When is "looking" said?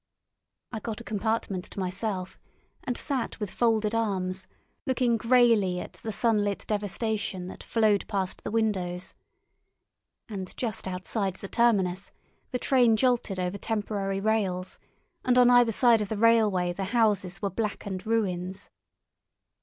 4.87-5.15